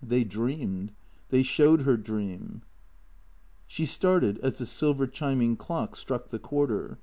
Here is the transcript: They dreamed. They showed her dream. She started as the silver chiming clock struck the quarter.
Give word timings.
They 0.00 0.22
dreamed. 0.22 0.92
They 1.30 1.42
showed 1.42 1.80
her 1.82 1.96
dream. 1.96 2.62
She 3.66 3.84
started 3.84 4.38
as 4.38 4.58
the 4.58 4.66
silver 4.66 5.08
chiming 5.08 5.56
clock 5.56 5.96
struck 5.96 6.28
the 6.28 6.38
quarter. 6.38 6.98